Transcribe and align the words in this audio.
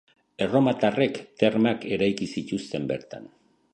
Erromatarrek 0.45 1.19
termak 1.43 1.85
eraiki 1.99 2.29
zituzten 2.37 2.89
bertan. 2.93 3.29